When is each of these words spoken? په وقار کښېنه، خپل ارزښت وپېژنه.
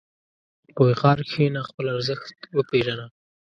په 0.75 0.81
وقار 0.89 1.17
کښېنه، 1.27 1.61
خپل 1.69 1.85
ارزښت 1.95 2.27
وپېژنه. 2.57 3.05